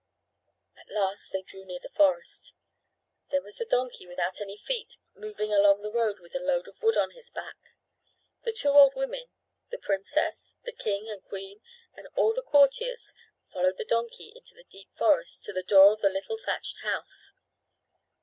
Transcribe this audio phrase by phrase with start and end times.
[0.75, 2.55] At last they drew near the forest.
[3.29, 6.81] There was the donkey without any feet moving along the road with a load of
[6.81, 7.57] wood on his back.
[8.43, 9.25] The two old women,
[9.69, 11.61] the princess, the king and queen
[11.93, 13.13] and all the courtiers
[13.53, 17.35] followed the donkey into the deep forest to the door of the little thatched house.